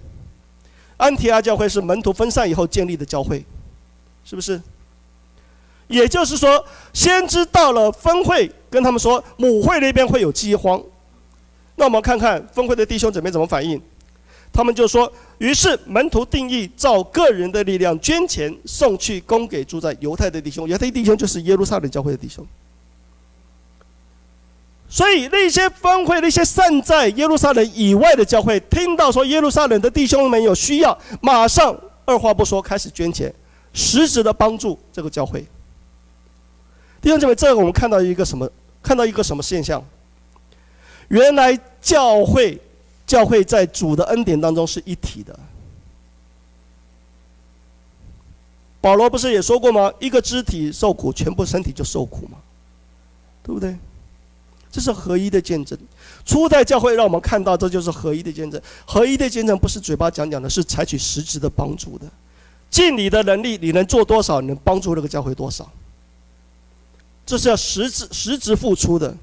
[0.96, 3.44] 安提阿教会是门徒分散以后建立的教会，
[4.24, 4.62] 是不是？
[5.88, 10.80] 也就是说，先知到了分会，跟他们说母会那边会有饥荒。
[11.74, 13.82] 那我们看看分会的弟兄姊妹怎么反应？
[14.52, 22.46] 他们就说：于是门徒定义照个人的力量捐钱送去供给住在犹太的弟兄，犹太弟兄就是耶路撒冷教会的弟兄。
[24.88, 33.32] 所以那些分会、那些散在耶路撒冷以外的教会，听到说耶路撒冷的弟兄们有需要，马上二话不说开始捐钱，
[33.74, 35.46] 实质的帮助这个教会。
[37.02, 38.50] 弟兄姐妹，这个我们看到一个什么？
[38.82, 39.84] 看到一个什么现象？
[41.08, 42.58] 原来教会，
[43.06, 45.38] 教会在主的恩典当中是一体的。
[48.80, 49.92] 保罗不是也说过吗？
[49.98, 52.38] 一个肢体受苦，全部身体就受苦嘛，
[53.42, 53.76] 对不对？
[54.70, 55.78] 这是合一的见证。
[56.24, 58.60] 初代教会让我们看到，这就是合一的见证。
[58.84, 62.06] 合一的见证不是嘴巴讲讲的，是采取实质的帮助的。
[62.70, 65.70] 尽你的能力，你能做多少，你能帮助这个教会多少。
[67.24, 69.16] 这是要实质实质付出的。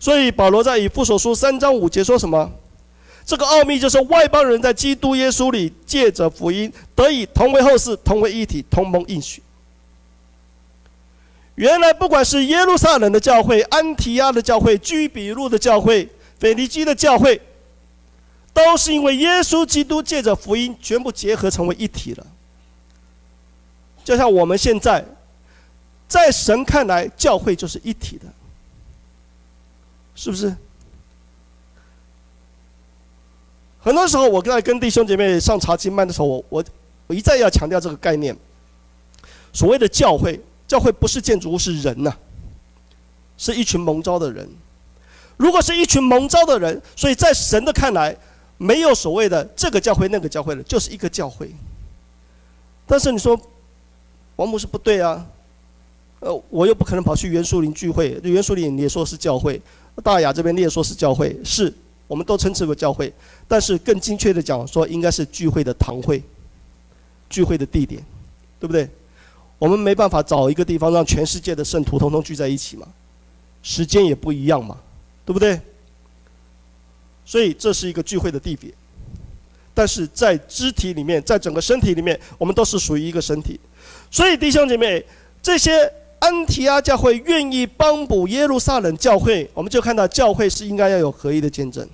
[0.00, 2.50] 所以保罗在以弗所书三章五节说什么？
[3.24, 9.40] 这个奥秘就是外邦人在基督耶稣里借着福音得以同为后世，同为一体，同蒙应许。
[11.56, 16.08] 原来不管是耶路撒冷的教会、安提亚的教会、居比路的教会、
[16.40, 17.38] 腓尼基的教会，
[18.54, 22.26] 都是因为耶稣基督借着福音全部结合成为一体了。
[24.02, 25.04] 就像我们现在，
[26.08, 28.24] 在神看来，教会就是一体的，
[30.14, 30.56] 是不是？
[33.78, 36.64] 很多时候，我在跟弟兄姐妹上查经班的时候，我我
[37.08, 38.34] 我一再要强调这个概念，
[39.52, 40.40] 所谓的教会。
[40.72, 42.10] 教会不是建筑物，是人呐、
[43.36, 44.48] 是一群蒙召的人。
[45.36, 48.16] 如果是一群蒙召的人，所以在神的看来，
[48.56, 51.50] 没有所谓的这个教会那个教会了，就是一个教会。
[52.86, 53.38] 但是你说，
[54.36, 55.26] 王牧师不对啊，
[56.20, 59.60] 呃，我又不可能跑去原树林聚会，原树林你也说是教会，
[60.02, 61.70] 大雅这边你也说是教会，是
[62.06, 63.12] 我们都称之为教会，
[63.46, 66.22] 但是更精确的讲说，应该是聚会的堂会，
[67.28, 68.02] 聚会的地点，
[68.58, 68.88] 对不对？
[69.62, 72.84] 我们没办法找一个地方让全世界的圣徒通通聚在一起嘛，
[73.62, 74.76] 时间也不一样嘛，
[75.24, 75.60] 对不对？
[77.24, 78.74] 所以这是一个聚会的地点，
[79.72, 83.60] 但是在肢体里面，在整个身体里面，我们都是属于一个身体。
[84.10, 85.06] 所以弟兄姐妹，
[85.40, 85.70] 这些
[86.18, 91.88] 安提阿教会愿意帮补耶路撒冷教会，我们就看到教会是应该要有合一的见证。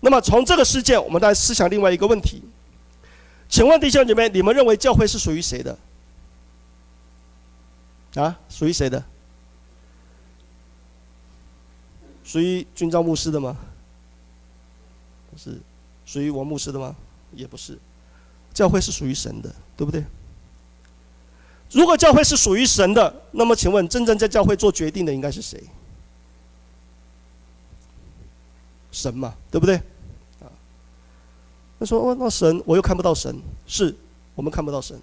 [0.00, 2.42] 那么从这个事件，我们来思想另外一个问题，
[3.48, 5.78] 请问弟兄姐妹，你们认为教会是属于谁的？
[8.16, 9.02] 啊，属于谁的？
[12.24, 13.56] 属于君昭牧师的吗？
[15.30, 15.60] 不是，
[16.04, 16.96] 属于王牧师的吗？
[17.32, 17.78] 也不是，
[18.52, 20.04] 教会是属于神的，对不对？
[21.70, 25.62] 如果教会是属于神的，那么请问真正在教会做决定的应该是谁？
[28.90, 29.76] 神嘛，对不对？
[30.40, 30.48] 啊，
[31.78, 33.94] 他说：“哦，那神我又看不到神，是
[34.34, 34.98] 我们看不到神，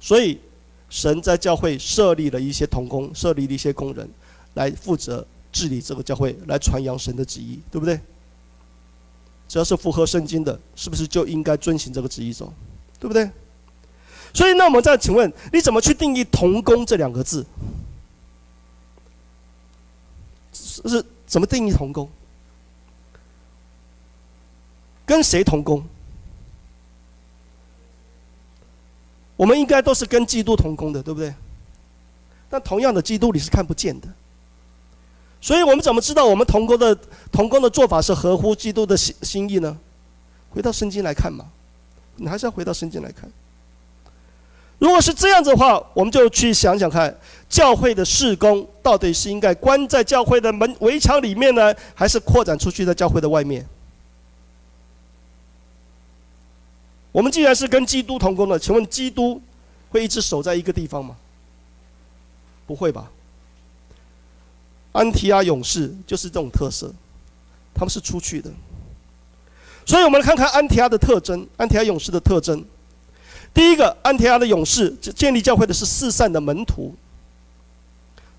[0.00, 0.40] 所以
[0.94, 4.08] 神在教会设立了一些同工，设立了一些工人，
[4.54, 7.98] 来负责治理这个教会，来传扬神的旨意，对不对？
[9.48, 12.54] 只要是符合圣经的，是不是就应该遵循这个旨意走，
[13.00, 13.28] 对不对？
[14.32, 17.44] 所以，那我们再请问，你怎么去定义‘同工’这两个字？
[20.52, 22.08] 是怎么定义‘同工’？”
[25.04, 25.84] 跟谁同工？
[29.36, 31.34] 我们应该都是跟基督同工的，对不对？
[32.48, 34.08] 但同样的，基督你是看不见的，
[35.40, 36.96] 所以我们怎么知道我们同工的
[37.32, 39.76] 同工的做法是合乎基督的心心意呢？
[40.50, 41.46] 回到圣经来看嘛，
[42.14, 43.28] 你还是要回到圣经来看。
[44.78, 47.12] 如果是这样子的话，我们就去想想看，
[47.48, 53.66] 教会的事工到底是应该关在教会的门围墙里面呢，还是扩展出去在教会的外面？
[57.14, 59.40] 我们既然是跟基督同工的，请问基督
[59.90, 61.14] 会一直守在一个地方吗？
[62.66, 63.08] 不会吧。
[64.90, 66.92] 安提阿勇士就是这种特色，
[67.72, 68.50] 他们是出去的。
[69.86, 72.64] 所以我们来看看安提阿的特征，安提阿勇士的特征。
[73.54, 76.96] 第一个，安提阿的勇士建立教会的是四散的门徒，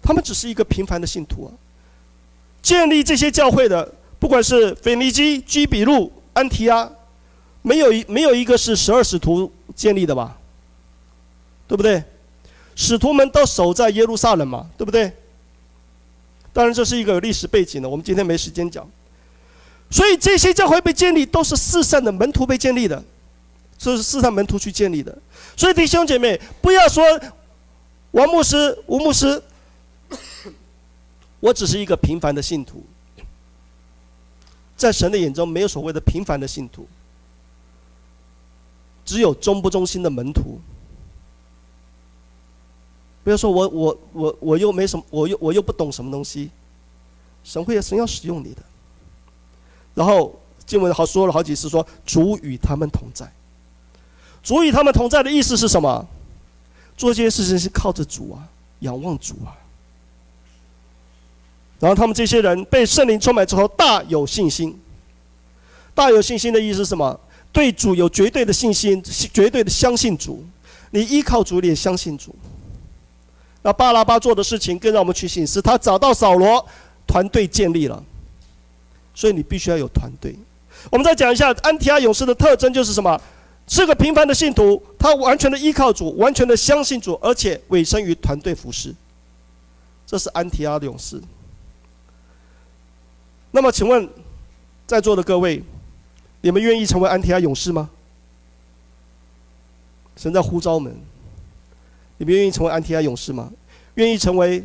[0.01, 1.49] 他们只是一个平凡的信徒啊。
[2.61, 6.91] 建立这些教会的，不管是腓尼基、居比路、安提阿。
[7.65, 10.37] 没有一没有一个是十二使徒建立的吧？
[11.67, 12.03] 对不对？
[12.75, 15.11] 使徒们都守在耶路撒冷嘛，对不对？
[16.53, 18.87] 当然这是一个有历史背景的，我们今天没时间讲。
[19.89, 23.03] 所以这些教会被建立都是四散的门徒被建立的，
[23.79, 25.17] 这是四散门徒去建立的。
[25.57, 27.03] 所以弟兄姐妹，不要说
[28.11, 29.41] 王牧师、吴牧师，
[31.39, 32.85] 我只是一个平凡的信徒，
[34.77, 36.87] 在神的眼中没有所谓的平凡的信徒。
[39.05, 40.59] 只有忠不忠心的门徒。
[43.23, 46.49] 不要说我我我我又没什么，我又我又不懂什么东西。
[47.43, 48.61] 神会神要使用你的。
[49.93, 53.31] 然后经文好说了好几次说主与他们同在。
[54.43, 56.05] 主与他们同在的意思是什么？
[56.97, 58.47] 做这件事情是靠着主啊，
[58.79, 59.57] 仰望主啊。
[61.79, 64.79] 然后他们这些人被圣灵充满之后，大有信心。
[65.93, 67.19] 大有信心的意思是什么？
[67.55, 69.01] 对主有绝对的信心，
[69.33, 70.43] 绝对的相信主。
[70.91, 72.35] 你依靠主，你也相信主。
[73.61, 76.63] 那巴拉巴做的事情更让我们去信，是他找到扫罗，
[77.07, 78.03] 团队建立了。
[79.13, 80.35] 所以你必须要有团队。
[80.91, 83.19] 我们再讲一下安提阿勇士的特征就是什么？
[83.67, 88.93] 是个平凡的信徒，他完全的依靠主，完全的相信主，而且委身于团队服侍。
[90.05, 91.21] 这是安提阿的勇士。
[93.51, 94.09] 那么，请问
[94.85, 95.63] 在座的各位？
[96.45, 97.89] 你们愿意成为安提阿勇士吗？
[100.15, 100.95] 神在呼召们，
[102.19, 103.51] 你们愿意成为安提阿勇士吗？
[103.95, 104.63] 愿意成为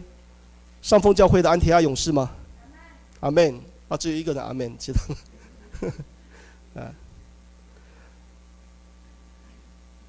[0.83, 2.31] 上峰教会的安提阿勇士吗？
[3.21, 3.59] 阿门。
[3.89, 5.01] 啊，只有一个人阿门，其他，
[6.83, 6.93] 啊。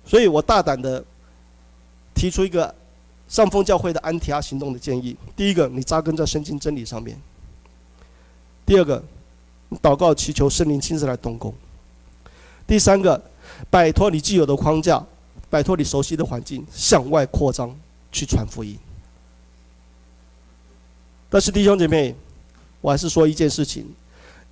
[0.04, 1.02] 所以我大胆的
[2.14, 2.76] 提出一个
[3.30, 7.16] 上峰教会的安提阿行动的建议：第一个，你扎根在圣经真理上面；
[8.66, 9.02] 第二个。
[9.80, 11.54] 祷告祈求圣灵亲自来动工。
[12.68, 13.22] 第三个，
[13.70, 15.02] 摆脱你既有的框架，
[15.50, 17.74] 摆脱你熟悉的环境，向外扩张
[18.12, 18.78] 去传福音。
[21.30, 22.14] 但是弟兄姐妹，
[22.82, 23.86] 我还是说一件事情：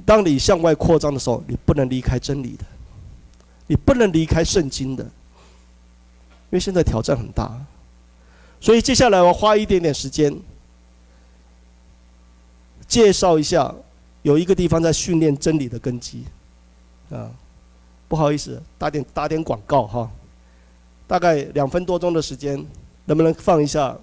[0.05, 2.63] 当你向外扩张的时候，你不能离开真理的，
[3.67, 5.11] 你不能离开圣经的，因
[6.51, 7.51] 为现在挑战很大。
[8.61, 10.33] 所以接下来我花一点点时间
[12.87, 13.75] 介绍一下。
[14.21, 16.25] 有一个地方在训练真理的根基，
[17.09, 17.31] 啊，
[18.07, 20.11] 不好意思，打点打点广告哈，
[21.07, 22.63] 大概两分多钟的时间，
[23.05, 23.97] 能不能放一下？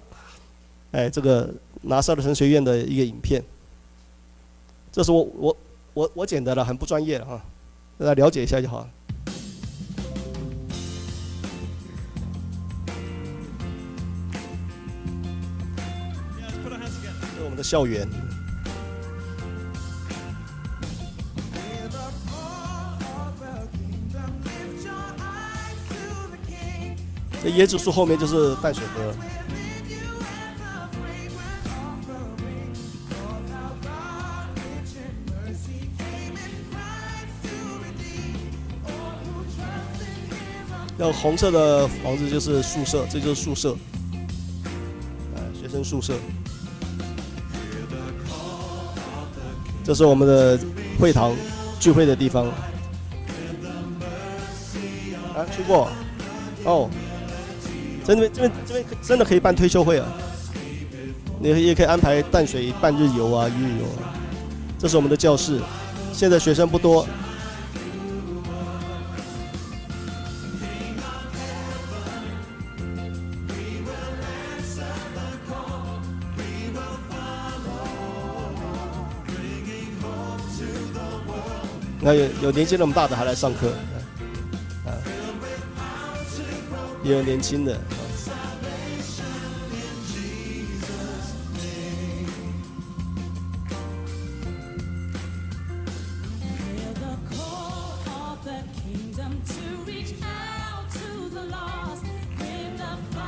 [0.91, 3.43] 哎，这个拿撒勒神学院的一个影片，
[4.91, 5.57] 这是我我
[5.93, 7.39] 我我剪的了，很不专业哈，
[7.99, 8.89] 大家了解一下就好了。
[17.21, 18.26] 这是我们的校园。
[27.51, 29.13] 椰子树后面就是淡水河。
[40.99, 43.77] 那红色的房子就是宿舍，这就是宿舍，
[45.35, 46.15] 呃，学生宿舍。
[49.83, 50.59] 这是我们的
[50.99, 51.35] 会堂
[51.79, 52.47] 聚会的地方。
[55.35, 55.87] 啊，去过，
[56.63, 56.89] 哦，
[58.07, 60.07] 这边这边这边真的可以办退休会啊！
[61.41, 64.15] 你也可以安排淡水半日游啊，一日游啊。
[64.79, 65.59] 这是我们的教室，
[66.13, 67.05] 现在学生不多。
[81.99, 83.67] 那有有年纪那么大的还来上课，
[84.85, 84.95] 啊，
[87.03, 87.77] 也有年轻的。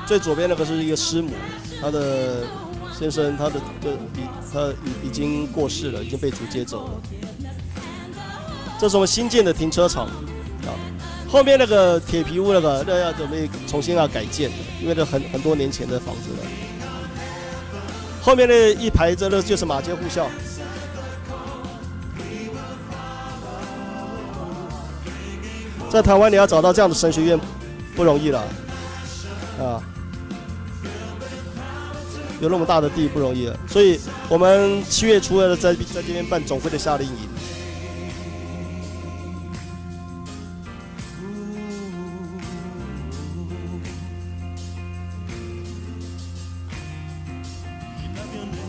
[0.10, 1.30] 最左边那个是一个师母，
[1.80, 2.38] 她的
[2.98, 4.60] 先生，他的的已他
[5.04, 6.94] 已已经过世了，已经被主接走了。
[8.80, 10.74] 这是我们新建的停车场，啊，
[11.28, 14.50] 后面那个铁皮屋那个那要准备重新要改建，
[14.82, 16.38] 因为这很很多年前的房子了。
[18.20, 20.28] 后面那一排这个就是马街护校，
[25.88, 27.40] 在台湾你要找到这样的神学院
[27.96, 28.40] 不容易了，
[29.60, 29.78] 啊，
[32.42, 37.14] 有那么大的地不容易了，所以我们七月初的在在这边办总会的夏令营。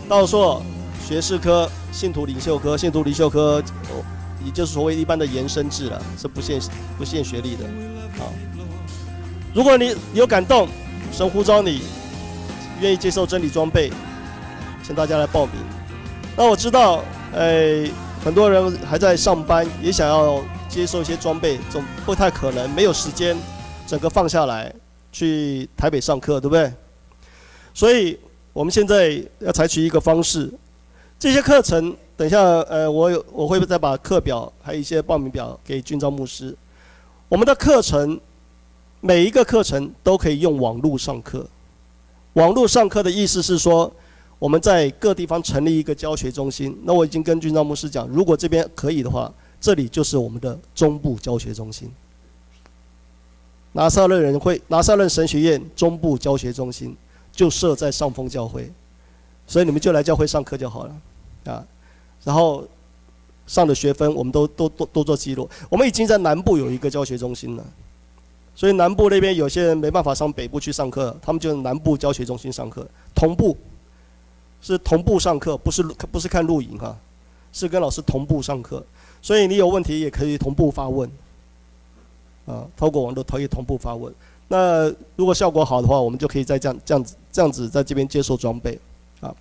[0.09, 0.61] 道硕
[1.07, 4.03] 学士科、信徒领袖科、信徒领袖科，哦，
[4.43, 6.59] 也就是所谓一般的延伸制了，是不限
[6.97, 7.63] 不限学历的。
[8.19, 8.33] 好，
[9.53, 10.67] 如果你有感动，
[11.13, 11.83] 神呼召你，
[12.81, 13.89] 愿意接受真理装备，
[14.83, 15.55] 请大家来报名。
[16.35, 17.01] 那我知道，
[17.33, 17.89] 哎，
[18.21, 23.37] 很多人还在上班，也想要接受一些装备，总不太可能没有时间，
[23.87, 24.73] 整个放下来
[25.11, 26.73] 去台北上课，对不对？
[27.73, 28.19] 所以。
[28.53, 30.51] 我们现在要采取一个方式，
[31.17, 36.53] 这些课程等一下，呃，我有我会再把课表还有一些报名表给君昭牧师。
[37.29, 38.19] 我们的课程
[38.99, 41.47] 每一个课程都可以用网络上课。
[42.33, 43.91] 网络上课的意思是说，
[44.39, 46.77] 我们在各地方成立一个教学中心。
[46.83, 51.91] 那我已经跟君昭牧师讲，如果这边可以的话，这里就是我们的中部教学中心。
[53.73, 56.95] 拿撒勒人会拿撒勒神学院中部教学中心。
[57.33, 58.69] 就设在上峰教会，
[59.47, 60.95] 所以你们就来教会上课就好了，
[61.45, 61.65] 啊，
[62.25, 62.67] 然后
[63.47, 65.49] 上的学分我们都都都都做记录。
[65.69, 67.65] 我们已经在南部有一个教学中心了，
[68.53, 73.57] 所以南部那边有些人没办法上北部去上课，他们就南部教学中心上课，同步
[74.61, 76.95] 是同步上课，不是不是看录影哈，
[77.51, 78.85] 是跟老师同步上课，
[79.21, 81.09] 所以你有问题也可以同步发问，
[82.45, 84.13] 啊，透过网络可以同步发问。
[84.47, 88.77] 那如果效果好的话，我们就可以再这样这样子这样子在这边接受装备，
[89.21, 89.33] 啊，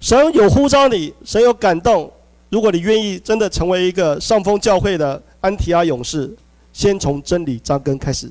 [0.00, 2.12] 神有呼召你，神有感动。
[2.50, 6.30] 如果你愿意真的成为一个上峰教会的安提阿勇士，
[6.72, 8.30] 先从真理扎根开始，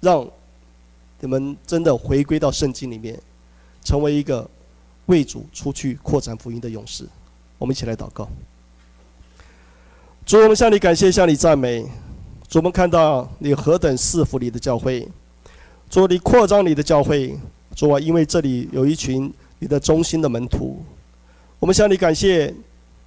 [0.00, 0.28] 让
[1.20, 3.18] 你们真的回归到圣经里面，
[3.82, 4.48] 成为一个
[5.06, 7.06] 为主出去扩展福音的勇士。
[7.58, 8.28] 我们一起来祷告，
[10.26, 11.86] 主，我们向你感谢，向你赞美。
[12.48, 15.08] 主，我们看到你何等赐福你的教会，
[15.88, 17.36] 主，你扩张你的教会，
[17.74, 20.84] 主啊，因为这里有一群你的忠心的门徒，
[21.58, 22.54] 我们向你感谢，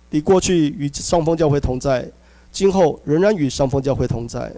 [0.10, 2.10] 你过去与上峰教会同在，
[2.52, 4.52] 今后仍然与上峰教会同在。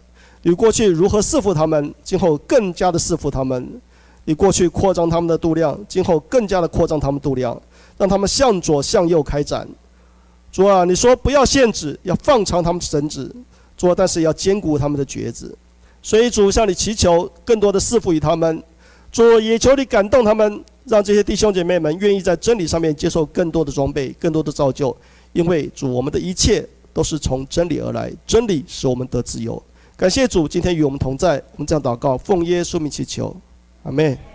[0.44, 3.82] 你过去如何侍奉他们，今后更加的侍奉他们。
[4.26, 7.60] 你过去扩张他们的度量，今后更加的扩张他们度量，
[7.98, 9.68] 让他们向左向右开展。
[10.52, 13.36] 主啊，你说不要限制，要放长他们的绳子。
[13.78, 15.58] 说，但是要坚固他们的橛子，
[16.04, 18.62] 所以主向你祈求更多的侍奉于他们，
[19.12, 24.96] 主也求你感动他们，让这些弟兄姐妹们愿意在真理上面接受更多的装备、更多的造就，
[25.34, 26.64] 因为主，我们的一切
[26.94, 29.62] 都是从真理而来，真理使我们得自由。
[29.96, 33.36] 感谢主今天与我们同在，我们这样祷告，奉耶稣名祈求，
[33.84, 34.31] 阿门。